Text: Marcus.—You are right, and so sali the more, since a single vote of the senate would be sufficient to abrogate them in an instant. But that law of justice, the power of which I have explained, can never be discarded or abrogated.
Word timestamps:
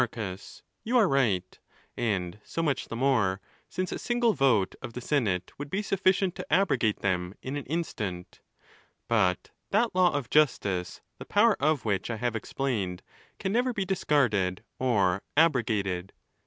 Marcus.—You 0.01 0.97
are 0.97 1.07
right, 1.07 1.59
and 1.95 2.39
so 2.43 2.63
sali 2.63 2.73
the 2.89 2.95
more, 2.95 3.39
since 3.69 3.91
a 3.91 3.99
single 3.99 4.33
vote 4.33 4.73
of 4.81 4.93
the 4.93 4.99
senate 4.99 5.51
would 5.59 5.69
be 5.69 5.83
sufficient 5.83 6.33
to 6.33 6.45
abrogate 6.51 7.01
them 7.01 7.35
in 7.43 7.55
an 7.55 7.67
instant. 7.67 8.41
But 9.07 9.51
that 9.69 9.93
law 9.93 10.09
of 10.11 10.31
justice, 10.31 11.01
the 11.19 11.25
power 11.25 11.55
of 11.59 11.85
which 11.85 12.09
I 12.09 12.15
have 12.17 12.35
explained, 12.35 13.03
can 13.37 13.51
never 13.51 13.73
be 13.73 13.85
discarded 13.85 14.63
or 14.79 15.21
abrogated. 15.37 16.13